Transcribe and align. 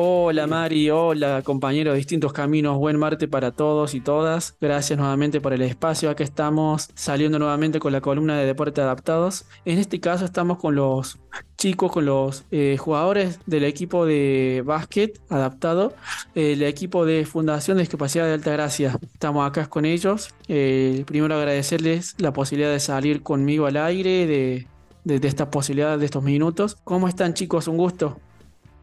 Hola 0.00 0.46
Mari, 0.46 0.90
hola 0.90 1.42
compañero 1.42 1.90
de 1.90 1.96
Distintos 1.96 2.32
Caminos, 2.32 2.78
buen 2.78 2.96
martes 2.96 3.28
para 3.28 3.50
todos 3.50 3.96
y 3.96 4.00
todas. 4.00 4.56
Gracias 4.60 4.96
nuevamente 4.96 5.40
por 5.40 5.52
el 5.52 5.60
espacio. 5.62 6.08
Acá 6.08 6.22
estamos 6.22 6.88
saliendo 6.94 7.40
nuevamente 7.40 7.80
con 7.80 7.90
la 7.90 8.00
columna 8.00 8.38
de 8.38 8.46
Deporte 8.46 8.80
Adaptados. 8.80 9.46
En 9.64 9.80
este 9.80 9.98
caso 9.98 10.24
estamos 10.24 10.58
con 10.58 10.76
los 10.76 11.18
chicos, 11.56 11.90
con 11.90 12.06
los 12.06 12.44
eh, 12.52 12.76
jugadores 12.78 13.40
del 13.46 13.64
equipo 13.64 14.06
de 14.06 14.62
básquet 14.64 15.20
adaptado, 15.30 15.94
el 16.36 16.62
equipo 16.62 17.04
de 17.04 17.26
Fundación 17.26 17.76
de 17.76 17.82
Discapacidad 17.82 18.26
de 18.26 18.34
Altagracia. 18.34 18.96
Estamos 19.12 19.48
acá 19.48 19.66
con 19.66 19.84
ellos. 19.84 20.32
Eh, 20.46 21.02
primero 21.08 21.34
agradecerles 21.34 22.14
la 22.18 22.32
posibilidad 22.32 22.70
de 22.70 22.78
salir 22.78 23.24
conmigo 23.24 23.66
al 23.66 23.76
aire, 23.76 24.28
de, 24.28 24.68
de, 25.02 25.18
de 25.18 25.26
esta 25.26 25.50
posibilidad 25.50 25.98
de 25.98 26.04
estos 26.04 26.22
minutos. 26.22 26.76
¿Cómo 26.84 27.08
están 27.08 27.34
chicos? 27.34 27.66
Un 27.66 27.78
gusto. 27.78 28.20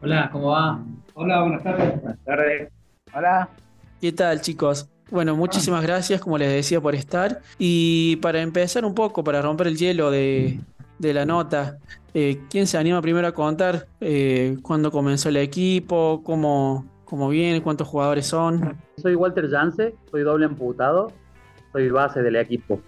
Hola, 0.02 0.28
¿cómo 0.30 0.48
va? 0.48 0.78
Hola, 1.14 1.42
buenas 1.42 1.62
tardes. 1.62 2.00
Buenas 2.02 2.24
tardes. 2.24 2.72
Hola. 3.14 3.48
¿Qué 4.00 4.12
tal, 4.12 4.40
chicos? 4.42 4.90
Bueno, 5.10 5.34
muchísimas 5.34 5.82
gracias, 5.82 6.20
como 6.20 6.36
les 6.36 6.52
decía, 6.52 6.80
por 6.80 6.94
estar. 6.94 7.40
Y 7.58 8.16
para 8.16 8.42
empezar 8.42 8.84
un 8.84 8.94
poco, 8.94 9.24
para 9.24 9.40
romper 9.40 9.68
el 9.68 9.76
hielo 9.76 10.10
de, 10.10 10.60
de 10.98 11.14
la 11.14 11.24
nota, 11.24 11.78
eh, 12.12 12.42
¿quién 12.50 12.66
se 12.66 12.76
anima 12.76 13.00
primero 13.00 13.26
a 13.26 13.32
contar 13.32 13.86
eh, 14.00 14.58
cuándo 14.62 14.90
comenzó 14.92 15.30
el 15.30 15.38
equipo, 15.38 16.20
cómo, 16.22 16.84
cómo 17.06 17.30
viene, 17.30 17.62
cuántos 17.62 17.88
jugadores 17.88 18.26
son? 18.26 18.76
Soy 18.98 19.14
Walter 19.14 19.48
Jance, 19.48 19.94
soy 20.10 20.22
doble 20.22 20.44
amputado, 20.44 21.10
soy 21.72 21.88
base 21.88 22.22
del 22.22 22.36
equipo. 22.36 22.80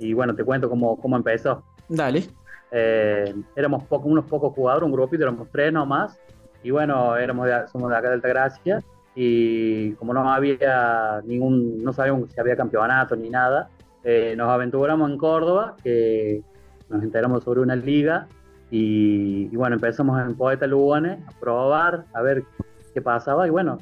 Y 0.00 0.14
bueno, 0.14 0.34
te 0.34 0.42
cuento 0.42 0.68
cómo, 0.68 0.96
cómo 0.96 1.16
empezó. 1.16 1.62
Dale. 1.88 2.24
Eh, 2.72 3.34
éramos 3.54 3.84
poco, 3.84 4.08
unos 4.08 4.24
pocos 4.24 4.52
jugadores, 4.52 4.86
un 4.86 4.92
grupito, 4.92 5.22
éramos 5.22 5.48
tres 5.52 5.72
nomás. 5.72 6.18
Y 6.66 6.72
bueno, 6.72 7.16
éramos 7.16 7.46
de, 7.46 7.68
somos 7.68 7.90
de 7.90 7.96
acá 7.96 8.08
de 8.08 8.14
Altagracia 8.14 8.82
y 9.14 9.92
como 9.92 10.12
no 10.12 10.28
había 10.28 11.22
ningún, 11.24 11.80
no 11.84 11.92
sabíamos 11.92 12.32
si 12.32 12.40
había 12.40 12.56
campeonato 12.56 13.14
ni 13.14 13.30
nada, 13.30 13.68
eh, 14.02 14.34
nos 14.36 14.48
aventuramos 14.48 15.08
en 15.08 15.16
Córdoba, 15.16 15.76
que 15.84 16.42
nos 16.88 17.04
enteramos 17.04 17.44
sobre 17.44 17.60
una 17.60 17.76
liga 17.76 18.26
y, 18.68 19.48
y 19.52 19.56
bueno, 19.56 19.76
empezamos 19.76 20.20
en 20.20 20.34
Poeta 20.34 20.66
Lugones 20.66 21.20
a 21.28 21.38
probar, 21.38 22.04
a 22.12 22.20
ver 22.20 22.42
qué 22.92 23.00
pasaba 23.00 23.46
y 23.46 23.50
bueno, 23.50 23.78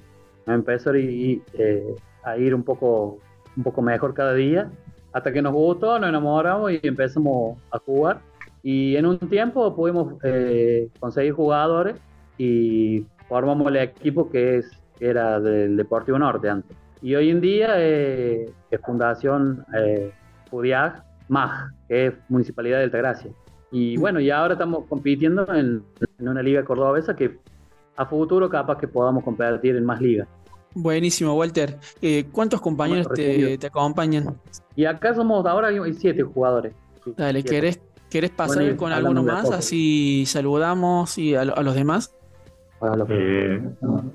empezó 0.47 0.91
a 0.91 0.99
ir, 0.99 1.41
eh, 1.55 1.97
a 2.23 2.37
ir 2.37 2.55
un, 2.55 2.65
poco, 2.65 3.17
un 3.57 3.63
poco 3.63 3.81
mejor 3.81 4.13
cada 4.13 4.35
día, 4.35 4.71
hasta 5.15 5.33
que 5.33 5.41
nos 5.41 5.55
gustó, 5.55 5.99
nos 5.99 6.11
enamoramos 6.11 6.71
y 6.71 6.81
empezamos 6.83 7.57
a 7.71 7.79
jugar. 7.79 8.21
Y 8.63 8.97
en 8.97 9.07
un 9.07 9.19
tiempo 9.19 9.75
pudimos 9.75 10.23
eh, 10.23 10.91
conseguir 11.01 11.33
jugadores 11.33 11.97
y 12.39 13.07
formamos 13.29 13.69
el 13.69 13.77
equipo 13.77 14.31
que 14.31 14.59
es 14.59 14.71
era 15.01 15.41
del 15.41 15.77
Deportivo 15.77 16.19
Norte 16.19 16.49
antes. 16.49 16.77
Y 17.03 17.15
hoy 17.15 17.31
en 17.31 17.41
día 17.41 17.75
eh, 17.77 18.51
es 18.71 18.81
Fundación 18.81 19.65
eh, 19.77 20.13
FUDIAG 20.51 21.05
MAG, 21.29 21.73
que 21.89 22.07
es 22.07 22.15
Municipalidad 22.29 22.79
de 22.79 22.85
Altagracia. 22.85 23.31
Y 23.71 23.97
bueno, 23.97 24.21
y 24.21 24.31
ahora 24.31 24.55
estamos 24.55 24.85
compitiendo 24.89 25.53
en, 25.55 25.83
en 26.19 26.29
una 26.29 26.43
liga 26.43 26.65
cordobesa 26.65 27.17
que 27.17 27.39
a 27.97 28.07
futuro 28.07 28.49
capaz 28.49 28.79
que 28.79 28.89
podamos 28.89 29.25
competir 29.25 29.77
en 29.77 29.85
más 29.85 30.01
ligas. 30.01 30.29
Buenísimo, 30.75 31.35
Walter. 31.35 31.79
Eh, 32.03 32.27
¿Cuántos 32.33 32.61
compañeros 32.61 33.09
te, 33.15 33.59
acompañan? 33.65 34.37
Y 34.75 34.85
acá 34.85 35.15
somos, 35.15 35.47
ahora 35.47 35.69
hay 35.69 35.93
siete 35.95 36.23
jugadores. 36.23 36.75
Dale, 37.17 37.41
siete. 37.41 37.55
¿querés, 37.55 37.81
¿querés 38.11 38.31
pasar 38.31 38.63
Bueno, 38.63 38.77
con 38.77 38.93
alguno 38.93 39.23
más? 39.23 39.51
Así 39.51 40.25
saludamos 40.27 41.17
y 41.17 41.37
a 41.37 41.45
los 41.45 41.75
demás. 41.75 42.15
Para 42.79 42.97
los- 42.97 43.09
Eh, 43.11 43.63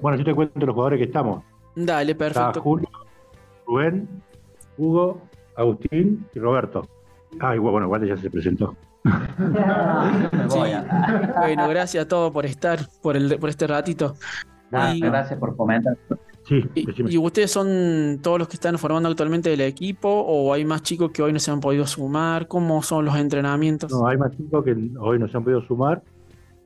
bueno, 0.01 0.17
yo 0.17 0.23
te 0.25 0.33
cuento 0.35 0.65
los 0.65 0.73
jugadores 0.73 0.97
que 0.99 1.05
estamos. 1.05 1.43
Dale, 1.75 2.11
Está 2.11 2.25
perfecto. 2.25 2.61
Julio, 2.61 2.89
Rubén, 3.65 4.07
Hugo, 4.77 5.21
Agustín 5.55 6.25
y 6.33 6.39
Roberto. 6.39 6.87
Ah, 7.39 7.55
y 7.55 7.59
bueno, 7.59 7.85
igual 7.85 8.07
ya 8.07 8.17
se 8.17 8.29
presentó. 8.29 8.75
Sí. 10.49 10.59
Bueno, 11.37 11.67
gracias 11.69 12.05
a 12.05 12.07
todos 12.07 12.31
por 12.31 12.45
estar, 12.45 12.79
por, 13.01 13.15
el, 13.15 13.37
por 13.39 13.49
este 13.49 13.65
ratito. 13.67 14.15
Nada, 14.71 14.95
Y- 14.95 14.99
Gracias 14.99 15.39
por 15.39 15.55
comentar. 15.55 15.95
Sí, 16.47 16.63
¿Y, 16.73 17.17
ustedes 17.17 17.51
son 17.51 18.19
todos 18.23 18.39
los 18.39 18.47
que 18.47 18.55
están 18.55 18.77
formando 18.79 19.07
actualmente 19.09 19.53
el 19.53 19.61
equipo 19.61 20.09
o 20.09 20.51
hay 20.51 20.65
más 20.65 20.81
chicos 20.81 21.11
que 21.11 21.21
hoy 21.21 21.31
no 21.31 21.37
se 21.39 21.51
han 21.51 21.59
podido 21.59 21.85
sumar? 21.85 22.47
¿Cómo 22.47 22.81
son 22.81 23.05
los 23.05 23.15
entrenamientos? 23.17 23.91
No, 23.91 24.07
hay 24.07 24.17
más 24.17 24.35
chicos 24.35 24.63
que 24.65 24.75
hoy 24.99 25.19
nos 25.19 25.33
han 25.35 25.43
podido 25.43 25.61
sumar. 25.67 26.01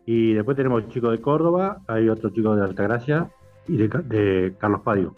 Y 0.05 0.33
después 0.33 0.57
tenemos 0.57 0.87
chicos 0.89 1.11
de 1.11 1.21
Córdoba, 1.21 1.81
hay 1.87 2.09
otro 2.09 2.29
chico 2.29 2.55
de 2.55 2.63
Altagracia 2.63 3.29
y 3.67 3.77
de, 3.77 3.89
Ca- 3.89 4.01
de 4.01 4.55
Carlos 4.59 4.81
Padio. 4.81 5.13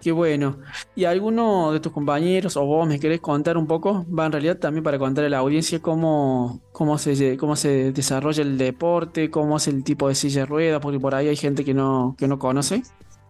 Qué 0.00 0.12
bueno. 0.12 0.58
¿Y 0.94 1.06
alguno 1.06 1.72
de 1.72 1.80
tus 1.80 1.90
compañeros 1.90 2.56
o 2.56 2.64
vos 2.64 2.86
me 2.86 3.00
querés 3.00 3.20
contar 3.20 3.56
un 3.56 3.66
poco? 3.66 4.06
Va 4.08 4.26
en 4.26 4.32
realidad 4.32 4.56
también 4.58 4.84
para 4.84 4.96
contar 4.96 5.24
a 5.24 5.28
la 5.28 5.38
audiencia 5.38 5.82
cómo, 5.82 6.60
cómo 6.70 6.98
se, 6.98 7.36
cómo 7.36 7.56
se 7.56 7.90
desarrolla 7.90 8.42
el 8.42 8.56
deporte, 8.58 9.28
cómo 9.28 9.56
es 9.56 9.66
el 9.66 9.82
tipo 9.82 10.06
de 10.08 10.14
silla 10.14 10.42
de 10.42 10.46
ruedas, 10.46 10.80
porque 10.80 11.00
por 11.00 11.16
ahí 11.16 11.26
hay 11.26 11.36
gente 11.36 11.64
que 11.64 11.74
no, 11.74 12.14
que 12.16 12.28
no 12.28 12.38
conoce. 12.38 12.82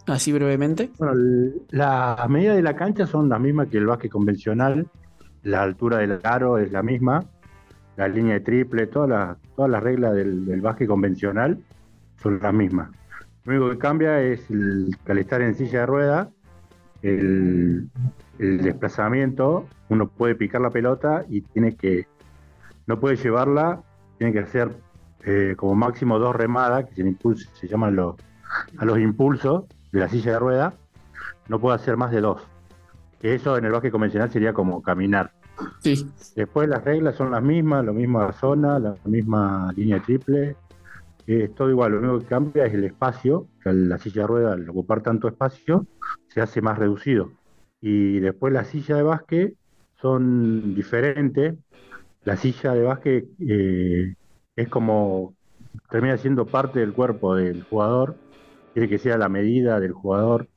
Así 0.06 0.30
brevemente. 0.32 0.90
Bueno, 0.98 1.14
las 1.70 2.28
medidas 2.28 2.56
de 2.56 2.62
la 2.62 2.76
cancha 2.76 3.06
son 3.06 3.30
las 3.30 3.40
mismas 3.40 3.68
que 3.68 3.78
el 3.78 3.86
básquet 3.86 4.10
convencional. 4.10 4.86
La 5.42 5.62
altura 5.62 5.98
del 5.98 6.18
aro 6.22 6.58
es 6.58 6.70
la 6.70 6.82
misma. 6.82 7.24
La 7.98 8.08
línea 8.08 8.34
de 8.34 8.40
triple, 8.40 8.86
todas 8.86 9.10
las, 9.10 9.38
todas 9.54 9.70
las 9.70 9.82
reglas 9.82 10.14
del, 10.14 10.46
del 10.46 10.62
básquet 10.62 10.88
convencional 10.88 11.58
son 12.22 12.38
las 12.40 12.54
mismas. 12.54 12.88
Lo 13.44 13.52
único 13.52 13.70
que 13.70 13.78
cambia 13.78 14.20
es 14.20 14.50
el, 14.50 14.96
al 15.06 15.18
estar 15.18 15.42
en 15.42 15.54
silla 15.54 15.80
de 15.80 15.86
ruedas, 15.86 16.28
el, 17.02 17.90
desplazamiento, 18.38 19.66
uno 19.88 20.08
puede 20.08 20.34
picar 20.34 20.60
la 20.60 20.70
pelota 20.70 21.24
y 21.28 21.40
tiene 21.40 21.74
que, 21.74 22.06
no 22.86 23.00
puede 23.00 23.16
llevarla, 23.16 23.82
tiene 24.18 24.32
que 24.32 24.40
hacer 24.40 24.76
eh, 25.24 25.54
como 25.56 25.74
máximo 25.74 26.18
dos 26.18 26.36
remadas, 26.36 26.84
que 26.86 26.94
se, 26.94 27.16
se 27.54 27.68
llaman 27.68 27.96
los, 27.96 28.16
a 28.78 28.84
los 28.84 28.98
impulsos 28.98 29.64
de 29.92 30.00
la 30.00 30.08
silla 30.08 30.32
de 30.32 30.38
ruedas, 30.38 30.74
no 31.48 31.58
puede 31.58 31.76
hacer 31.76 31.96
más 31.96 32.10
de 32.10 32.20
dos. 32.20 32.46
Eso 33.22 33.56
en 33.56 33.64
el 33.64 33.72
básquet 33.72 33.90
convencional 33.90 34.30
sería 34.30 34.52
como 34.52 34.82
caminar. 34.82 35.32
Sí. 35.80 36.06
Después 36.34 36.68
las 36.68 36.84
reglas 36.84 37.16
son 37.16 37.30
las 37.30 37.42
mismas, 37.42 37.84
la 37.84 37.92
misma 37.92 38.32
zona, 38.32 38.78
la 38.78 38.96
misma 39.04 39.72
línea 39.76 40.02
triple, 40.02 40.56
es 41.28 41.54
todo 41.54 41.68
igual, 41.68 41.92
lo 41.92 41.98
único 41.98 42.20
que 42.20 42.24
cambia 42.24 42.64
es 42.64 42.72
el 42.72 42.84
espacio, 42.84 43.48
la 43.64 43.98
silla 43.98 44.22
de 44.22 44.28
ruedas 44.28 44.54
al 44.54 44.68
ocupar 44.70 45.02
tanto 45.02 45.28
espacio 45.28 45.86
se 46.28 46.40
hace 46.40 46.62
más 46.62 46.78
reducido. 46.78 47.32
Y 47.82 48.18
después 48.20 48.52
la 48.52 48.64
silla 48.64 48.96
de 48.96 49.02
básquet 49.02 49.54
son 50.00 50.74
diferentes. 50.74 51.54
La 52.24 52.36
silla 52.36 52.72
de 52.72 52.82
básquet 52.82 53.26
eh, 53.46 54.14
es 54.56 54.68
como, 54.68 55.34
termina 55.90 56.16
siendo 56.16 56.46
parte 56.46 56.80
del 56.80 56.94
cuerpo 56.94 57.34
del 57.34 57.62
jugador, 57.64 58.16
quiere 58.72 58.88
que 58.88 58.98
sea 58.98 59.18
la 59.18 59.28
medida 59.28 59.80
del 59.80 59.92
jugador. 59.92 60.48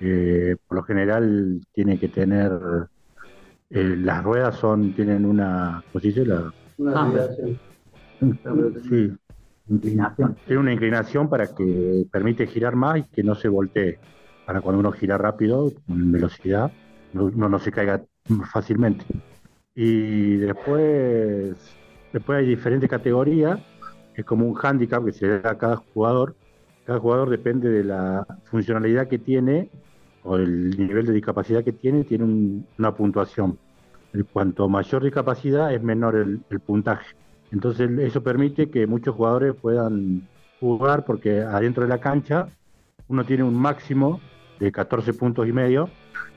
Eh, 0.00 0.56
por 0.68 0.76
lo 0.78 0.82
general 0.84 1.60
tiene 1.72 1.98
que 1.98 2.08
tener, 2.08 2.52
eh, 3.74 3.96
las 3.98 4.24
ruedas 4.24 4.56
son, 4.56 4.94
tienen 4.94 5.24
una, 5.26 5.82
¿cómo 5.90 6.00
se 6.00 6.08
dice? 6.08 6.26
La, 6.26 6.50
Ah, 6.94 7.10
sí, 8.88 9.12
Inclinación. 9.68 10.38
tiene 10.44 10.60
una 10.60 10.72
inclinación 10.72 11.28
para 11.30 11.54
que 11.54 12.04
permite 12.12 12.46
girar 12.46 12.76
más 12.76 12.98
y 13.00 13.08
que 13.10 13.22
no 13.24 13.34
se 13.34 13.48
voltee. 13.48 14.00
Para 14.44 14.60
cuando 14.60 14.80
uno 14.80 14.92
gira 14.92 15.16
rápido, 15.18 15.72
con 15.86 16.12
velocidad, 16.12 16.72
no- 17.12 17.24
uno 17.26 17.48
no 17.48 17.58
se 17.58 17.72
caiga 17.72 18.04
fácilmente. 18.52 19.06
Y 19.74 20.36
después, 20.38 21.78
después 22.12 22.38
hay 22.40 22.46
diferentes 22.46 22.90
categorías, 22.90 23.60
es 24.14 24.24
como 24.24 24.46
un 24.48 24.58
handicap 24.62 25.04
que 25.04 25.12
se 25.12 25.28
da 25.28 25.50
a 25.52 25.58
cada 25.58 25.76
jugador. 25.76 26.36
Cada 26.84 27.00
jugador 27.00 27.30
depende 27.30 27.70
de 27.70 27.84
la 27.84 28.26
funcionalidad 28.44 29.08
que 29.08 29.18
tiene 29.18 29.70
o 30.22 30.36
el 30.36 30.70
nivel 30.78 31.06
de 31.06 31.12
discapacidad 31.14 31.64
que 31.64 31.72
tiene, 31.72 32.04
tiene 32.04 32.24
un- 32.24 32.68
una 32.78 32.94
puntuación. 32.96 33.58
Cuanto 34.32 34.68
mayor 34.68 35.02
discapacidad 35.02 35.72
es 35.74 35.82
menor 35.82 36.14
el- 36.16 36.40
puntaje. 36.60 37.16
Entonces 37.50 37.90
eso 37.98 38.22
permite 38.22 38.70
que 38.70 38.86
muchos 38.86 39.14
jugadores 39.14 39.54
puedan 39.60 40.22
jugar 40.60 41.04
porque 41.04 41.40
adentro 41.40 41.82
de 41.82 41.88
la 41.88 41.98
cancha 42.00 42.48
uno 43.08 43.24
tiene 43.24 43.42
un 43.42 43.54
máximo 43.54 44.20
de 44.60 44.70
14 44.70 45.12
puntos 45.14 45.46
y 45.48 45.52
medio 45.52 45.88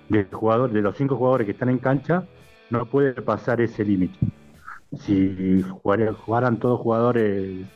de 0.10 0.26
jugador, 0.26 0.72
de 0.72 0.82
los 0.82 0.98
cinco 0.98 1.16
jugadores 1.16 1.46
que 1.46 1.52
están 1.52 1.70
en 1.70 1.78
cancha, 1.78 2.26
no 2.70 2.86
puede 2.88 3.14
pasar 3.14 3.62
ese 3.62 3.86
límite. 3.86 4.18
Si 4.98 5.62
jugar- 5.62 6.14
jugaran 6.14 6.58
todos 6.60 6.80
jugadores 6.80 7.68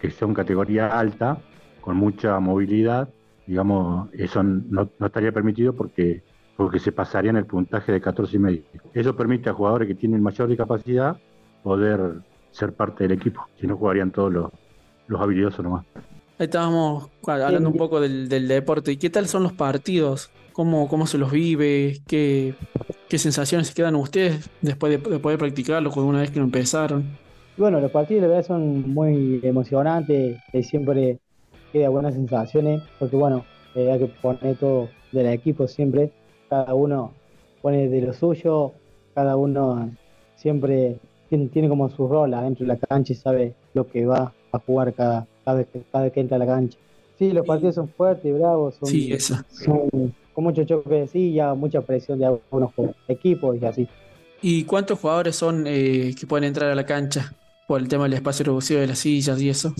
que 0.00 0.10
son 0.10 0.32
categoría 0.32 0.98
alta, 0.98 1.38
con 1.80 1.96
mucha 1.96 2.38
movilidad, 2.40 3.08
digamos, 3.46 4.08
eso 4.12 4.42
no 4.42 4.88
estaría 5.00 5.32
permitido 5.32 5.74
porque, 5.74 6.22
porque 6.56 6.78
se 6.78 6.92
pasaría 6.92 7.30
en 7.30 7.36
el 7.36 7.46
puntaje 7.46 7.92
de 7.92 8.00
14 8.00 8.36
y 8.36 8.38
medio. 8.38 8.62
Eso 8.94 9.16
permite 9.16 9.50
a 9.50 9.52
jugadores 9.52 9.88
que 9.88 9.94
tienen 9.94 10.22
mayor 10.22 10.48
discapacidad 10.48 11.16
poder 11.62 12.20
ser 12.50 12.72
parte 12.72 13.04
del 13.04 13.12
equipo, 13.12 13.46
si 13.58 13.66
no 13.66 13.76
jugarían 13.76 14.10
todos 14.10 14.32
los, 14.32 14.52
los 15.06 15.20
habilidosos 15.20 15.64
nomás. 15.64 15.84
Ahí 16.38 16.46
estábamos 16.46 17.08
hablando 17.26 17.68
un 17.68 17.76
poco 17.76 18.00
del, 18.00 18.28
del 18.28 18.48
deporte. 18.48 18.92
¿Y 18.92 18.96
qué 18.96 19.10
tal 19.10 19.26
son 19.26 19.42
los 19.42 19.52
partidos? 19.52 20.30
¿Cómo, 20.52 20.88
cómo 20.88 21.06
se 21.06 21.16
los 21.18 21.30
vive? 21.30 22.00
¿Qué, 22.06 22.54
qué 23.08 23.18
sensaciones 23.18 23.68
se 23.68 23.74
quedan 23.74 23.94
ustedes 23.94 24.50
después 24.60 24.90
de, 24.90 25.10
de 25.10 25.18
poder 25.18 25.38
practicarlo 25.38 25.90
con 25.90 26.04
una 26.04 26.20
vez 26.20 26.30
que 26.30 26.38
lo 26.38 26.44
empezaron? 26.44 27.04
Bueno, 27.56 27.80
los 27.80 27.90
partidos 27.90 28.22
la 28.22 28.28
verdad 28.28 28.46
son 28.46 28.92
muy 28.92 29.40
emocionantes, 29.42 30.38
eh, 30.52 30.62
siempre 30.62 31.18
queda 31.72 31.90
buenas 31.90 32.14
sensaciones, 32.14 32.82
porque 32.98 33.16
bueno, 33.16 33.44
eh, 33.74 33.90
hay 33.92 33.98
que 33.98 34.06
poner 34.06 34.56
todo 34.56 34.88
del 35.12 35.26
equipo 35.26 35.68
siempre, 35.68 36.10
cada 36.52 36.74
uno 36.74 37.14
pone 37.62 37.88
de 37.88 38.02
lo 38.02 38.12
suyo, 38.12 38.72
cada 39.14 39.36
uno 39.36 39.90
siempre 40.36 40.98
tiene, 41.30 41.46
tiene 41.46 41.66
como 41.66 41.88
su 41.88 42.06
rol 42.06 42.34
adentro 42.34 42.66
de 42.66 42.74
la 42.74 42.76
cancha 42.76 43.14
y 43.14 43.16
sabe 43.16 43.54
lo 43.72 43.86
que 43.86 44.04
va 44.04 44.34
a 44.52 44.58
jugar 44.58 44.92
cada, 44.92 45.26
cada, 45.46 45.56
vez, 45.56 45.66
que, 45.72 45.80
cada 45.90 46.04
vez 46.04 46.12
que 46.12 46.20
entra 46.20 46.36
a 46.36 46.40
la 46.40 46.44
cancha. 46.46 46.76
Sí, 47.18 47.32
los 47.32 47.46
partidos 47.46 47.76
son 47.76 47.88
fuertes, 47.88 48.38
bravos, 48.38 48.74
son, 48.74 48.86
Sí, 48.86 49.10
eso. 49.10 49.36
son 49.50 49.88
con 50.34 50.44
mucho 50.44 50.62
choque 50.64 50.94
de 50.94 51.08
silla, 51.08 51.54
mucha 51.54 51.80
presión 51.80 52.18
de 52.18 52.26
algunos 52.26 52.70
equipos 53.08 53.56
y 53.58 53.64
así. 53.64 53.88
¿Y 54.42 54.64
cuántos 54.64 54.98
jugadores 54.98 55.34
son 55.34 55.64
eh, 55.66 56.14
que 56.20 56.26
pueden 56.26 56.44
entrar 56.44 56.70
a 56.70 56.74
la 56.74 56.84
cancha 56.84 57.32
por 57.66 57.80
el 57.80 57.88
tema 57.88 58.04
del 58.04 58.12
espacio 58.12 58.44
reducido 58.44 58.78
de 58.82 58.88
las 58.88 58.98
sillas 58.98 59.40
y 59.40 59.48
eso? 59.48 59.74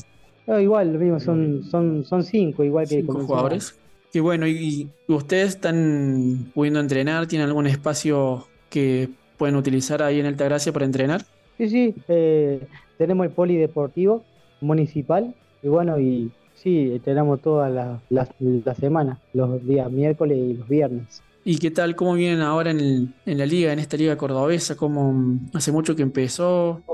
No, 0.47 0.59
igual, 0.59 0.95
lo 0.95 0.99
mismo, 0.99 1.21
son, 1.21 1.65
son, 1.65 2.03
son 2.07 2.23
cinco, 2.23 2.65
igual 2.65 2.89
que 2.89 3.03
Cinco 3.03 3.21
jugadores. 3.27 3.79
Qué 4.13 4.21
bueno, 4.21 4.47
¿y 4.47 4.93
y 5.09 5.13
ustedes 5.13 5.51
están 5.51 6.51
pudiendo 6.55 6.81
entrenar? 6.81 7.27
¿Tienen 7.27 7.49
algún 7.49 7.67
espacio 7.67 8.47
que 8.69 9.09
pueden 9.39 9.57
utilizar 9.57 10.03
ahí 10.03 10.21
en 10.21 10.27
Altagracia 10.27 10.73
para 10.73 10.85
entrenar? 10.85 11.23
Sí, 11.59 11.69
sí, 11.69 11.95
eh, 12.09 12.67
tenemos 12.99 13.27
el 13.27 13.33
polideportivo 13.33 14.25
municipal 14.61 15.35
y 15.63 15.69
bueno, 15.69 15.99
y 15.99 16.31
sí, 16.55 17.01
tenemos 17.05 17.41
todas 17.41 17.73
las 18.11 18.29
las 18.67 18.77
semanas, 18.79 19.19
los 19.33 19.65
días 19.67 19.91
miércoles 19.91 20.39
y 20.39 20.55
los 20.55 20.69
viernes. 20.69 21.23
¿Y 21.45 21.59
qué 21.59 21.71
tal? 21.71 21.97
¿Cómo 21.97 22.15
vienen 22.15 22.41
ahora 22.41 22.71
en, 22.71 22.81
el- 22.81 23.15
en 23.27 23.39
la 23.39 23.47
liga, 23.47 23.73
en 23.73 23.79
esta 23.79 23.97
liga 23.97 24.17
cordobesa? 24.17 24.77
¿Cómo 24.77 25.41
hace 25.55 25.73
mucho 25.73 25.97
que 25.97 26.03
empezó? 26.03 26.85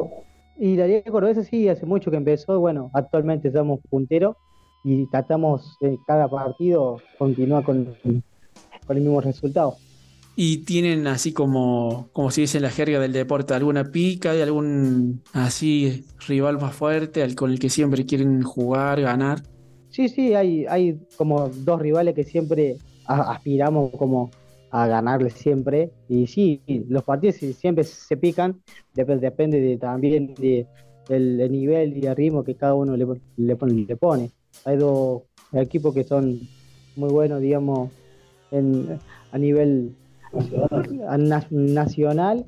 Y 0.57 0.77
la 0.77 0.87
Liga 0.87 1.03
Cordobesa 1.11 1.45
sí, 1.45 1.69
hace 1.69 1.87
mucho 1.87 2.11
que 2.11 2.17
empezó, 2.17 2.59
bueno, 2.59 2.91
actualmente 2.93 3.49
estamos 3.49 3.81
punteros 3.89 4.37
y 4.89 5.05
tratamos 5.07 5.77
eh, 5.83 5.99
cada 6.07 6.29
partido 6.29 7.03
continuar 7.19 7.63
con, 7.63 7.95
con 8.03 8.97
el 8.97 9.03
mismo 9.03 9.21
resultado. 9.21 9.77
¿Y 10.35 10.59
tienen 10.59 11.07
así 11.09 11.33
como, 11.33 12.09
como 12.13 12.31
se 12.31 12.43
dice 12.43 12.59
en 12.59 12.63
la 12.63 12.71
jerga 12.71 12.99
del 12.99 13.13
deporte, 13.13 13.53
alguna 13.53 13.85
pica 13.85 14.33
de 14.33 14.43
algún 14.45 15.21
así 15.35 16.05
rival 16.27 16.59
más 16.59 16.75
fuerte 16.75 17.23
al 17.23 17.35
con 17.35 17.51
el 17.51 17.59
que 17.59 17.69
siempre 17.69 18.07
quieren 18.07 18.43
jugar, 18.43 19.01
ganar? 19.03 19.43
Sí, 19.91 20.09
sí, 20.09 20.35
hay, 20.35 20.65
hay 20.67 20.99
como 21.17 21.49
dos 21.49 21.81
rivales 21.83 22.15
que 22.15 22.25
siempre 22.25 22.77
a- 23.05 23.33
aspiramos 23.33 23.91
como 23.99 24.31
a 24.71 24.87
ganarles 24.87 25.35
siempre. 25.35 25.91
Y 26.09 26.27
sí, 26.29 26.63
los 26.89 27.03
partidos 27.03 27.37
siempre 27.59 27.85
se 27.85 28.17
pican, 28.17 28.63
dep- 28.95 29.19
depende 29.19 29.61
de, 29.61 29.77
también 29.77 30.35
de, 30.37 30.67
del, 31.09 31.37
del 31.37 31.53
nivel 31.53 31.97
y 31.97 32.07
el 32.07 32.15
ritmo 32.17 32.45
que 32.45 32.55
cada 32.55 32.75
uno 32.75 32.97
le, 32.97 33.07
le, 33.37 33.57
le 33.57 33.97
pone. 33.97 34.31
Hay 34.65 34.77
dos 34.77 35.23
equipos 35.53 35.95
que 35.95 36.05
son 36.05 36.41
muy 36.97 37.11
buenos, 37.11 37.41
digamos, 37.41 37.91
en, 38.51 38.99
a 39.33 39.39
nivel 39.39 39.95
nacional 41.51 42.45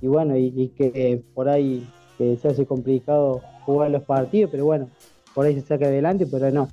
y 0.00 0.06
bueno, 0.06 0.36
y, 0.36 0.52
y 0.56 0.68
que 0.68 1.22
por 1.34 1.48
ahí 1.48 1.86
que 2.18 2.36
se 2.36 2.48
hace 2.48 2.66
complicado 2.66 3.40
jugar 3.64 3.90
los 3.90 4.02
partidos, 4.02 4.50
pero 4.50 4.64
bueno, 4.64 4.90
por 5.34 5.46
ahí 5.46 5.54
se 5.54 5.62
saca 5.62 5.86
adelante, 5.86 6.26
pero 6.26 6.50
no. 6.50 6.68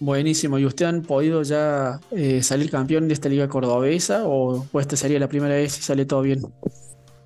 Buenísimo. 0.00 0.58
¿Y 0.58 0.66
usted 0.66 0.86
han 0.86 1.02
podido 1.02 1.42
ya 1.42 2.00
eh, 2.10 2.42
salir 2.42 2.70
campeón 2.70 3.08
de 3.08 3.14
esta 3.14 3.28
liga 3.28 3.48
cordobesa 3.48 4.26
o, 4.26 4.66
o 4.70 4.80
esta 4.80 4.96
sería 4.96 5.18
la 5.18 5.28
primera 5.28 5.54
vez 5.54 5.78
y 5.78 5.82
sale 5.82 6.04
todo 6.04 6.22
bien? 6.22 6.42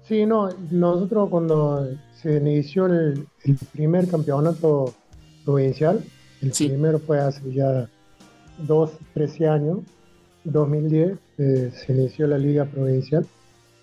Sí, 0.04 0.24
no, 0.26 0.48
nosotros 0.70 1.28
cuando 1.30 1.88
se 2.14 2.36
inició 2.36 2.86
el, 2.86 3.26
el 3.44 3.58
primer 3.72 4.08
campeonato 4.08 4.94
provincial, 5.44 6.04
el 6.42 6.52
Sí. 6.52 6.68
primero 6.68 6.98
fue 6.98 7.20
hace 7.20 7.42
ya 7.52 7.88
dos, 8.58 8.92
13 9.14 9.48
años, 9.48 9.78
2010, 10.44 11.18
eh, 11.38 11.70
se 11.74 11.92
inició 11.92 12.26
la 12.26 12.38
liga 12.38 12.64
provincial. 12.66 13.26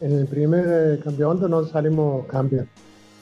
En 0.01 0.13
el 0.13 0.27
primer 0.27 0.65
eh, 0.67 0.99
campeonato 1.03 1.47
no 1.47 1.65
salimos 1.65 2.25
campeón. 2.27 2.69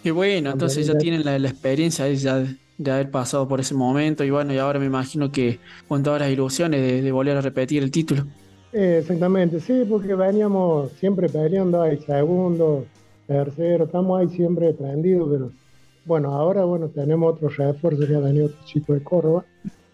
Qué 0.02 0.12
bueno, 0.12 0.52
entonces 0.52 0.86
ya 0.88 0.94
Campeón. 0.94 0.98
tienen 0.98 1.26
la, 1.26 1.40
la 1.40 1.50
experiencia 1.50 2.06
de, 2.06 2.16
ya 2.18 2.40
de, 2.40 2.58
de 2.78 2.92
haber 2.92 3.12
pasado 3.12 3.48
por 3.48 3.60
ese 3.60 3.74
momento 3.76 4.24
y 4.24 4.30
bueno, 4.32 4.54
y 4.54 4.58
ahora 4.58 4.80
me 4.80 4.86
imagino 4.88 5.32
que 5.32 5.60
con 5.88 6.04
todas 6.04 6.22
las 6.22 6.30
ilusiones 6.32 6.82
de, 6.82 7.02
de 7.02 7.12
volver 7.12 7.38
a 7.38 7.42
repetir 7.42 7.84
el 7.84 7.92
título. 7.92 8.26
Eh, 8.72 8.98
exactamente, 9.02 9.60
sí, 9.60 9.86
porque 9.88 10.16
veníamos 10.16 10.92
siempre 10.94 11.30
peleando 11.30 11.82
ahí, 11.82 12.00
segundo, 12.00 12.88
tercero, 13.28 13.86
estamos 13.86 14.20
ahí 14.20 14.30
siempre 14.36 14.74
prendidos, 14.74 15.30
pero 15.32 15.52
bueno, 16.04 16.34
ahora 16.36 16.66
bueno, 16.66 16.90
tenemos 16.92 17.34
otro 17.34 17.50
refuerzo, 17.50 18.06
ya 18.06 18.18
ha 18.18 18.20
venido 18.22 18.48
otro 18.48 18.60
chico 18.64 18.94
de 18.94 19.04
Córdoba, 19.04 19.46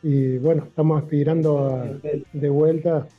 y 0.01 0.37
bueno, 0.37 0.65
estamos 0.65 1.01
aspirando 1.03 1.59
a- 1.75 1.99
de 2.31 2.49
vuelta 2.49 3.09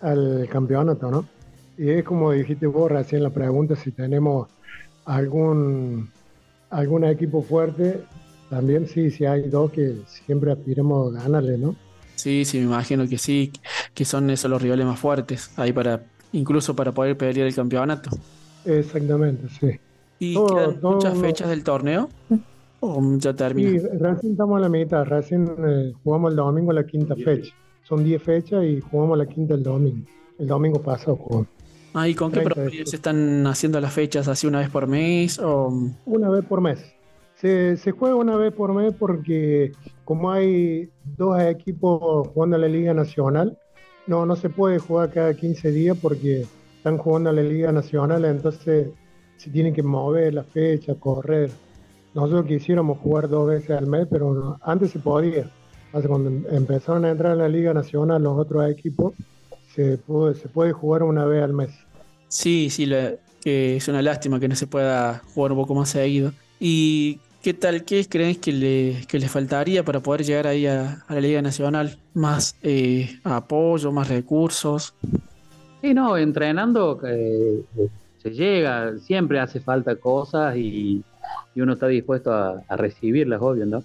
al 0.00 0.48
campeonato, 0.50 1.10
¿no? 1.10 1.30
Y 1.76 1.90
es 1.90 2.04
como 2.04 2.32
dijiste 2.32 2.66
vos 2.66 2.90
recién 2.90 3.22
la 3.22 3.32
pregunta, 3.32 3.76
si 3.76 3.92
tenemos 3.92 4.48
algún, 5.04 6.12
algún 6.70 7.04
equipo 7.04 7.42
fuerte, 7.42 8.08
también 8.48 8.86
sí, 8.86 9.10
sí 9.10 9.24
hay 9.26 9.48
dos 9.50 9.70
que 9.72 10.04
siempre 10.06 10.52
aspiramos 10.52 11.16
a 11.16 11.22
ganarle, 11.22 11.58
¿no? 11.58 11.76
Sí, 12.16 12.44
sí, 12.44 12.58
me 12.58 12.64
imagino 12.64 13.06
que 13.08 13.18
sí, 13.18 13.52
que 13.92 14.04
son 14.04 14.30
esos 14.30 14.50
los 14.50 14.62
rivales 14.62 14.86
más 14.86 14.98
fuertes, 15.00 15.50
ahí 15.56 15.72
para, 15.72 16.06
incluso 16.32 16.74
para 16.74 16.92
poder 16.94 17.16
pelear 17.18 17.46
el 17.46 17.54
campeonato. 17.54 18.10
Exactamente, 18.64 19.48
sí. 19.48 19.80
¿Y 20.18 20.34
Todo- 20.34 20.56
quedan 20.56 20.80
todo 20.80 20.92
muchas 20.92 21.18
fechas 21.18 21.48
del 21.48 21.64
torneo? 21.64 22.08
¿O 22.80 23.00
ya 23.18 23.30
Sí, 23.32 23.36
termina? 23.36 23.82
recién 23.98 24.32
estamos 24.32 24.58
a 24.58 24.60
la 24.60 24.68
mitad, 24.68 25.04
recién 25.04 25.50
eh, 25.66 25.92
jugamos 26.04 26.30
el 26.32 26.36
domingo 26.36 26.72
la 26.72 26.84
quinta 26.86 27.14
fecha. 27.16 27.52
Son 27.82 28.04
10 28.04 28.22
fechas 28.22 28.64
y 28.64 28.80
jugamos 28.80 29.16
la 29.18 29.26
quinta 29.26 29.54
el 29.54 29.62
domingo. 29.62 30.06
El 30.38 30.46
domingo 30.46 30.80
pasado 30.80 31.16
jugamos. 31.16 31.48
Ah, 31.94 32.08
¿y 32.08 32.14
con 32.14 32.30
qué 32.30 32.40
30 32.40 32.48
de 32.50 32.54
probabilidad 32.54 32.84
se 32.86 32.96
están 32.96 33.46
haciendo 33.46 33.80
las 33.80 33.92
fechas? 33.92 34.26
¿Así 34.28 34.46
una 34.46 34.58
vez 34.58 34.68
por 34.68 34.86
mes? 34.86 35.38
O... 35.38 35.72
Una 36.06 36.28
vez 36.28 36.44
por 36.44 36.60
mes. 36.60 36.78
Se, 37.36 37.76
se 37.76 37.90
juega 37.92 38.16
una 38.16 38.36
vez 38.36 38.52
por 38.52 38.72
mes 38.74 38.92
porque 38.98 39.72
como 40.04 40.30
hay 40.30 40.88
dos 41.16 41.40
equipos 41.40 42.28
jugando 42.28 42.56
a 42.56 42.58
la 42.58 42.68
Liga 42.68 42.92
Nacional, 42.94 43.56
no, 44.06 44.26
no 44.26 44.36
se 44.36 44.50
puede 44.50 44.78
jugar 44.78 45.10
cada 45.10 45.34
15 45.34 45.70
días 45.70 45.96
porque 46.00 46.46
están 46.76 46.98
jugando 46.98 47.30
a 47.30 47.32
la 47.32 47.42
Liga 47.42 47.70
Nacional, 47.72 48.24
entonces 48.24 48.88
se 49.36 49.50
tienen 49.50 49.74
que 49.74 49.82
mover 49.82 50.34
la 50.34 50.44
fecha, 50.44 50.94
correr. 50.94 51.50
Nosotros 52.14 52.46
quisiéramos 52.46 52.98
jugar 52.98 53.28
dos 53.28 53.48
veces 53.48 53.70
al 53.70 53.86
mes, 53.86 54.06
pero 54.10 54.56
antes 54.62 54.90
se 54.90 54.98
podía. 54.98 55.50
Hace 55.92 56.08
cuando 56.08 56.30
em- 56.30 56.44
empezaron 56.50 57.04
a 57.04 57.10
entrar 57.10 57.32
en 57.32 57.38
la 57.38 57.48
Liga 57.48 57.74
Nacional 57.74 58.22
los 58.22 58.38
otros 58.38 58.68
equipos, 58.70 59.14
se 59.74 59.98
puede, 59.98 60.34
se 60.34 60.48
puede 60.48 60.72
jugar 60.72 61.02
una 61.02 61.24
vez 61.24 61.42
al 61.42 61.52
mes. 61.52 61.70
Sí, 62.28 62.68
sí, 62.70 62.86
la- 62.86 63.14
que 63.40 63.76
es 63.76 63.88
una 63.88 64.00
lástima 64.00 64.40
que 64.40 64.48
no 64.48 64.56
se 64.56 64.66
pueda 64.66 65.22
jugar 65.34 65.52
un 65.52 65.58
poco 65.58 65.74
más 65.74 65.90
seguido. 65.90 66.32
¿Y 66.58 67.20
qué 67.42 67.52
tal? 67.52 67.84
¿Qué 67.84 68.06
creen 68.08 68.36
que 68.40 68.52
le, 68.52 69.04
que 69.06 69.18
le 69.18 69.28
faltaría 69.28 69.84
para 69.84 70.00
poder 70.00 70.24
llegar 70.24 70.46
ahí 70.46 70.66
a, 70.66 71.04
a 71.06 71.14
la 71.14 71.20
Liga 71.20 71.42
Nacional? 71.42 71.98
¿Más 72.14 72.56
eh, 72.62 73.10
apoyo, 73.24 73.92
más 73.92 74.08
recursos? 74.08 74.94
Sí, 75.82 75.92
no, 75.92 76.16
entrenando 76.16 76.98
eh, 77.06 77.62
se 78.24 78.30
llega, 78.32 78.98
siempre 78.98 79.38
hace 79.38 79.60
falta 79.60 79.96
cosas 79.96 80.56
y, 80.56 81.04
y 81.54 81.60
uno 81.60 81.74
está 81.74 81.86
dispuesto 81.88 82.32
a, 82.32 82.60
a 82.68 82.76
recibirlas, 82.76 83.40
obvio, 83.42 83.66
¿no? 83.66 83.84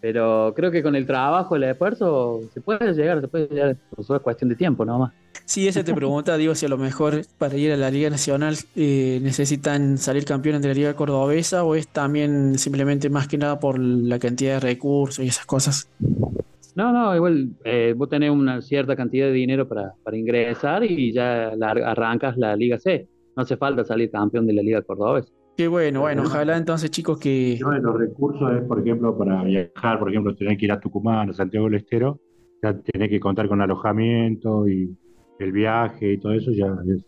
Pero 0.00 0.54
creo 0.56 0.70
que 0.70 0.82
con 0.82 0.96
el 0.96 1.06
trabajo, 1.06 1.56
el 1.56 1.64
esfuerzo, 1.64 2.40
se 2.54 2.62
puede 2.62 2.94
llegar, 2.94 3.20
se 3.20 3.28
puede 3.28 3.48
llegar, 3.48 3.76
por 3.94 4.16
es 4.16 4.22
cuestión 4.22 4.48
de 4.48 4.56
tiempo, 4.56 4.84
nada 4.84 4.98
más. 4.98 5.12
Sí, 5.44 5.66
ese 5.68 5.82
te 5.84 5.92
pregunta, 5.92 6.36
digo, 6.36 6.54
si 6.54 6.66
a 6.66 6.68
lo 6.68 6.78
mejor 6.78 7.22
para 7.36 7.56
ir 7.56 7.72
a 7.72 7.76
la 7.76 7.90
Liga 7.90 8.08
Nacional 8.08 8.56
eh, 8.76 9.18
necesitan 9.20 9.98
salir 9.98 10.24
campeones 10.24 10.62
de 10.62 10.68
la 10.68 10.74
Liga 10.74 10.94
Cordobesa 10.94 11.64
o 11.64 11.74
es 11.74 11.88
también 11.88 12.56
simplemente 12.58 13.10
más 13.10 13.26
que 13.26 13.36
nada 13.36 13.58
por 13.58 13.78
la 13.78 14.18
cantidad 14.20 14.54
de 14.54 14.60
recursos 14.60 15.24
y 15.24 15.28
esas 15.28 15.46
cosas. 15.46 15.88
No, 16.76 16.92
no, 16.92 17.14
igual 17.16 17.48
eh, 17.64 17.94
vos 17.96 18.08
tenés 18.08 18.30
una 18.30 18.62
cierta 18.62 18.94
cantidad 18.94 19.26
de 19.26 19.32
dinero 19.32 19.68
para, 19.68 19.92
para 20.04 20.16
ingresar 20.16 20.84
y 20.84 21.12
ya 21.12 21.52
la- 21.56 21.70
arrancas 21.72 22.36
la 22.38 22.54
Liga 22.56 22.78
C. 22.78 23.08
No 23.36 23.42
hace 23.42 23.56
falta 23.56 23.84
salir 23.84 24.10
campeón 24.10 24.46
de 24.46 24.52
la 24.54 24.62
Liga 24.62 24.82
Cordobesa. 24.82 25.28
Qué 25.56 25.68
bueno, 25.68 26.00
bueno, 26.00 26.22
ojalá 26.22 26.56
entonces 26.56 26.90
chicos 26.90 27.18
que... 27.18 27.58
Uno 27.62 27.74
de 27.74 27.80
los 27.80 27.98
recursos 27.98 28.50
es, 28.52 28.62
por 28.66 28.80
ejemplo, 28.80 29.16
para 29.16 29.42
viajar, 29.44 29.98
por 29.98 30.08
ejemplo, 30.10 30.34
tener 30.34 30.56
que 30.56 30.64
ir 30.64 30.72
a 30.72 30.80
Tucumán, 30.80 31.30
a 31.30 31.32
Santiago 31.34 31.66
del 31.66 31.74
Estero, 31.74 32.18
ya 32.62 32.78
tener 32.80 33.10
que 33.10 33.20
contar 33.20 33.46
con 33.48 33.60
alojamiento 33.60 34.66
y 34.68 34.96
el 35.38 35.52
viaje 35.52 36.12
y 36.12 36.18
todo 36.18 36.32
eso 36.32 36.50
ya 36.52 36.74
es, 36.88 37.04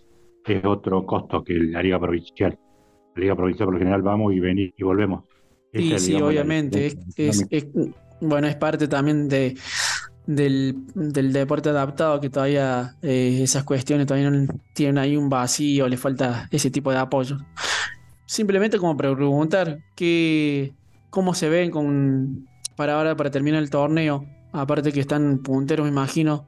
es 0.46 0.64
otro 0.64 1.04
costo 1.06 1.42
que 1.42 1.54
la 1.54 1.82
Liga 1.82 1.98
Provincial. 1.98 2.58
La 3.14 3.20
Liga 3.22 3.36
Provincial 3.36 3.66
por 3.66 3.74
lo 3.74 3.78
general 3.78 4.02
vamos 4.02 4.34
y 4.34 4.40
venimos 4.40 4.74
y 4.76 4.82
volvemos. 4.84 5.24
Sí, 5.72 5.98
sí, 5.98 6.06
digamos, 6.12 6.20
la 6.20 6.26
obviamente. 6.42 6.86
Es, 6.86 6.96
es- 7.16 7.46
es- 7.50 7.66
bueno, 8.20 8.46
es 8.46 8.54
parte 8.56 8.86
también 8.86 9.28
de, 9.28 9.56
del, 10.26 10.76
del 10.94 11.32
deporte 11.32 11.70
adaptado, 11.70 12.20
que 12.20 12.30
todavía 12.30 12.96
eh, 13.02 13.40
esas 13.42 13.64
cuestiones 13.64 14.06
todavía 14.06 14.30
no 14.30 14.46
tienen 14.74 14.98
ahí 14.98 15.16
un 15.16 15.28
vacío, 15.28 15.88
le 15.88 15.96
falta 15.96 16.48
ese 16.50 16.70
tipo 16.70 16.90
de 16.90 16.98
apoyo. 16.98 17.38
Simplemente 18.26 18.78
como 18.78 18.96
preguntar 18.96 19.78
qué, 19.94 20.72
cómo 21.10 21.34
se 21.34 21.48
ven 21.48 21.70
con, 21.70 22.46
para 22.76 22.94
ahora, 22.96 23.16
para 23.16 23.30
terminar 23.30 23.62
el 23.62 23.70
torneo, 23.70 24.24
aparte 24.52 24.92
que 24.92 25.00
están 25.00 25.38
punteros, 25.38 25.84
me 25.84 25.90
imagino. 25.92 26.46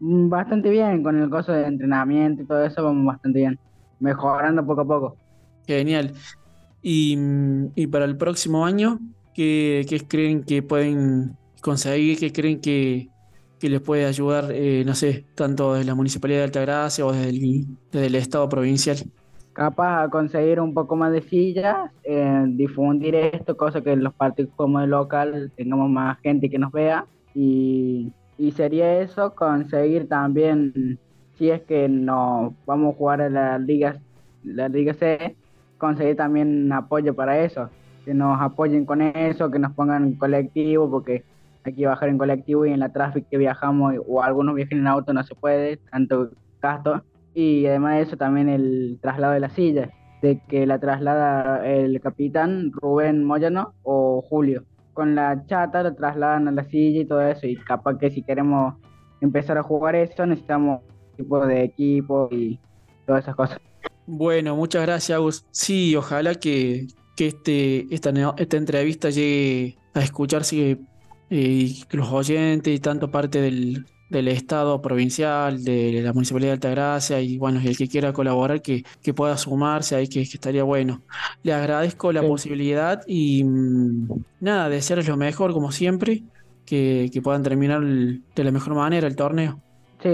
Mm, 0.00 0.28
Bastante 0.28 0.70
bien, 0.70 1.02
con 1.02 1.20
el 1.20 1.30
coso 1.30 1.52
de 1.52 1.66
entrenamiento 1.66 2.42
y 2.42 2.46
todo 2.46 2.64
eso 2.64 2.82
vamos 2.82 3.06
bastante 3.06 3.40
bien, 3.40 3.58
mejorando 4.00 4.64
poco 4.66 4.80
a 4.80 4.86
poco. 4.86 5.16
Genial. 5.66 6.12
Y, 6.82 7.16
y 7.74 7.86
para 7.86 8.04
el 8.04 8.16
próximo 8.16 8.66
año, 8.66 8.98
¿qué, 9.34 9.86
qué 9.88 10.00
creen 10.06 10.44
que 10.44 10.62
pueden 10.62 11.36
conseguir? 11.64 12.18
¿Qué 12.18 12.30
creen 12.30 12.60
que, 12.60 13.08
que 13.58 13.70
les 13.70 13.80
puede 13.80 14.04
ayudar, 14.04 14.52
eh, 14.52 14.84
no 14.84 14.94
sé, 14.94 15.24
tanto 15.34 15.72
desde 15.72 15.86
la 15.86 15.94
Municipalidad 15.94 16.40
de 16.40 16.44
Altagracia 16.44 17.06
o 17.06 17.12
desde 17.12 17.30
el, 17.30 17.66
desde 17.90 18.06
el 18.06 18.14
Estado 18.16 18.48
provincial? 18.50 18.98
Capaz 19.54 20.04
a 20.04 20.08
conseguir 20.10 20.60
un 20.60 20.74
poco 20.74 20.94
más 20.94 21.10
de 21.10 21.22
sillas, 21.22 21.76
eh, 22.02 22.44
difundir 22.48 23.14
esto, 23.14 23.56
cosa 23.56 23.80
que 23.80 23.96
los 23.96 24.12
partidos 24.12 24.52
como 24.56 24.80
el 24.80 24.90
local 24.90 25.52
tengamos 25.56 25.88
más 25.88 26.18
gente 26.20 26.50
que 26.50 26.58
nos 26.58 26.70
vea 26.70 27.06
y, 27.34 28.12
y 28.36 28.50
sería 28.52 29.00
eso, 29.00 29.34
conseguir 29.34 30.08
también, 30.08 30.98
si 31.38 31.50
es 31.50 31.62
que 31.62 31.88
nos 31.88 32.52
vamos 32.66 32.94
a 32.94 32.98
jugar 32.98 33.22
a 33.22 33.30
la 33.30 33.58
Liga, 33.58 33.96
la 34.42 34.68
Liga 34.68 34.92
C, 34.92 35.34
conseguir 35.78 36.16
también 36.16 36.70
apoyo 36.72 37.14
para 37.14 37.42
eso, 37.42 37.70
que 38.04 38.12
nos 38.12 38.38
apoyen 38.40 38.84
con 38.84 39.00
eso, 39.00 39.50
que 39.50 39.58
nos 39.58 39.72
pongan 39.72 40.14
colectivo, 40.14 40.90
porque 40.90 41.24
hay 41.64 41.74
que 41.74 41.86
bajar 41.86 42.08
en 42.08 42.18
colectivo 42.18 42.66
y 42.66 42.72
en 42.72 42.80
la 42.80 42.92
tráfico 42.92 43.26
que 43.30 43.38
viajamos 43.38 43.94
o 44.06 44.22
algunos 44.22 44.54
viajan 44.54 44.78
en 44.78 44.86
auto 44.86 45.12
no 45.12 45.22
se 45.22 45.34
puede, 45.34 45.78
tanto 45.90 46.30
gasto. 46.60 47.02
Y 47.34 47.66
además 47.66 47.96
de 47.96 48.02
eso 48.02 48.16
también 48.16 48.48
el 48.48 48.98
traslado 49.00 49.32
de 49.32 49.40
la 49.40 49.48
silla, 49.48 49.90
de 50.22 50.40
que 50.48 50.66
la 50.66 50.78
traslada 50.78 51.66
el 51.66 52.00
capitán 52.00 52.70
Rubén 52.72 53.24
Moyano 53.24 53.74
o 53.82 54.22
Julio. 54.22 54.64
Con 54.92 55.14
la 55.14 55.44
chata 55.46 55.82
lo 55.82 55.94
trasladan 55.94 56.46
a 56.46 56.52
la 56.52 56.64
silla 56.64 57.00
y 57.00 57.04
todo 57.04 57.22
eso 57.22 57.46
y 57.46 57.56
capaz 57.56 57.98
que 57.98 58.10
si 58.10 58.22
queremos 58.22 58.74
empezar 59.20 59.58
a 59.58 59.62
jugar 59.62 59.96
eso 59.96 60.24
necesitamos 60.26 60.82
tipo 61.16 61.44
de 61.46 61.64
equipo 61.64 62.28
y 62.30 62.60
todas 63.06 63.24
esas 63.24 63.34
cosas. 63.34 63.58
Bueno, 64.06 64.54
muchas 64.54 64.82
gracias, 64.82 65.16
Agus. 65.16 65.46
Sí, 65.50 65.96
ojalá 65.96 66.34
que, 66.34 66.86
que 67.16 67.28
este, 67.28 67.92
esta, 67.92 68.10
esta 68.36 68.56
entrevista 68.56 69.10
llegue 69.10 69.76
a 69.94 70.00
escucharse 70.00 70.78
y 71.28 71.84
los 71.90 72.10
oyentes 72.12 72.74
y 72.74 72.80
tanto 72.80 73.10
parte 73.10 73.40
del, 73.40 73.86
del 74.08 74.28
Estado 74.28 74.80
provincial, 74.82 75.62
de 75.64 76.00
la 76.02 76.12
Municipalidad 76.12 76.50
de 76.50 76.54
Altagracia 76.54 77.20
y 77.20 77.38
bueno, 77.38 77.60
y 77.62 77.68
el 77.68 77.76
que 77.76 77.88
quiera 77.88 78.12
colaborar, 78.12 78.62
que, 78.62 78.84
que 79.02 79.14
pueda 79.14 79.36
sumarse 79.36 79.96
ahí, 79.96 80.08
que, 80.08 80.20
que 80.24 80.36
estaría 80.36 80.62
bueno. 80.64 81.04
Le 81.42 81.52
agradezco 81.52 82.12
la 82.12 82.20
Sí. 82.20 82.26
posibilidad 82.26 83.00
y 83.06 83.44
mm, 83.44 84.08
nada, 84.40 84.68
desearles 84.68 85.08
lo 85.08 85.16
mejor 85.16 85.52
como 85.52 85.72
siempre, 85.72 86.24
que, 86.64 87.10
que 87.12 87.22
puedan 87.22 87.42
terminar 87.42 87.82
el- 87.82 88.22
de 88.34 88.44
la 88.44 88.50
mejor 88.52 88.74
manera 88.74 89.06
el 89.06 89.16
torneo. 89.16 89.60
Sí, 90.02 90.10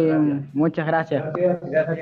muchas 0.53 0.87
gracias. 0.87 1.25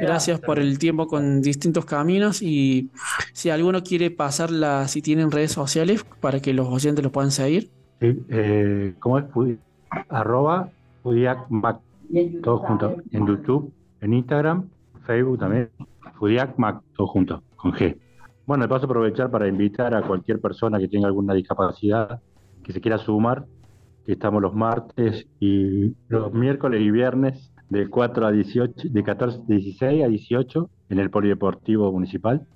Gracias 0.00 0.41
por 0.41 0.59
el 0.59 0.79
tiempo 0.79 1.07
con 1.07 1.41
distintos 1.41 1.87
caminos 1.87 2.43
y 2.43 2.91
si 3.33 3.49
alguno 3.50 3.83
quiere 3.83 4.11
pasarla, 4.11 4.87
si 4.88 5.00
tienen 5.00 5.31
redes 5.31 5.53
sociales 5.53 6.05
para 6.21 6.41
que 6.41 6.53
los 6.53 6.69
oyentes 6.69 7.03
lo 7.03 7.11
puedan 7.12 7.31
seguir. 7.31 7.71
Sí, 8.00 8.23
eh, 8.28 8.95
¿Cómo 9.00 9.19
es? 9.19 9.25
Fudi- 9.33 9.59
arroba 10.09 10.69
FudiacMac, 11.02 11.81
todo 12.43 12.59
junto. 12.59 12.97
En 13.11 13.26
YouTube, 13.26 13.73
en 14.00 14.12
Instagram, 14.14 14.69
Facebook 15.07 15.38
también. 15.38 15.71
FudiacMac, 16.19 16.83
todo 16.97 17.07
junto, 17.09 17.43
con 17.57 17.73
G. 17.73 17.97
Bueno, 18.47 18.64
de 18.64 18.69
paso 18.69 18.87
aprovechar 18.87 19.31
para 19.31 19.47
invitar 19.49 19.95
a 19.95 20.02
cualquier 20.02 20.40
persona 20.40 20.78
que 20.78 20.88
tenga 20.88 21.07
alguna 21.07 21.35
discapacidad 21.35 22.21
que 22.62 22.73
se 22.73 22.81
quiera 22.81 22.99
sumar, 22.99 23.45
que 24.07 24.12
estamos 24.12 24.40
los 24.43 24.55
martes 24.55 25.26
y 25.40 25.95
los 26.09 26.33
miércoles 26.33 26.81
y 26.83 26.90
viernes 26.90 27.52
de 27.69 27.88
4 27.88 28.26
a 28.26 28.33
18, 28.33 28.88
de 28.90 29.02
14, 29.02 29.43
16 29.47 30.05
a 30.05 30.09
18 30.09 30.71
en 30.90 30.99
el 30.99 31.11
Polideportivo 31.11 31.93
Municipal. 31.93 32.47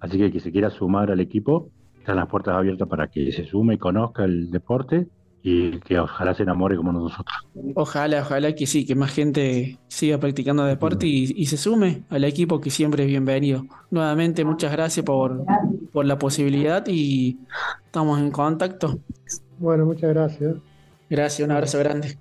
Así 0.00 0.18
que 0.18 0.32
que 0.32 0.40
se 0.40 0.50
quiera 0.52 0.70
sumar 0.70 1.10
al 1.10 1.20
equipo, 1.20 1.68
están 2.02 2.16
las 2.16 2.28
puertas 2.28 2.54
abiertas 2.54 2.88
para 2.88 3.08
que 3.08 3.32
se 3.32 3.44
sume 3.44 3.74
y 3.74 3.78
conozca 3.78 4.24
el 4.24 4.50
deporte 4.50 5.06
y 5.42 5.78
que 5.80 5.98
ojalá 5.98 6.34
se 6.34 6.44
enamore 6.44 6.76
como 6.76 6.92
nosotros. 6.92 7.48
Ojalá, 7.74 8.20
ojalá 8.22 8.54
que 8.54 8.66
sí, 8.66 8.86
que 8.86 8.94
más 8.94 9.12
gente 9.12 9.78
siga 9.88 10.18
practicando 10.18 10.64
deporte 10.64 11.06
y, 11.06 11.32
y 11.36 11.46
se 11.46 11.56
sume 11.56 12.02
al 12.10 12.24
equipo 12.24 12.60
que 12.60 12.70
siempre 12.70 13.04
es 13.04 13.08
bienvenido. 13.08 13.64
Nuevamente, 13.90 14.44
muchas 14.44 14.70
gracias 14.70 15.04
por, 15.04 15.44
por 15.92 16.04
la 16.04 16.18
posibilidad 16.18 16.84
y 16.86 17.38
estamos 17.84 18.20
en 18.20 18.30
contacto. 18.30 18.98
Bueno, 19.58 19.86
muchas 19.86 20.10
gracias. 20.10 20.56
Gracias, 21.08 21.46
un 21.46 21.52
abrazo 21.52 21.78
grande. 21.78 22.18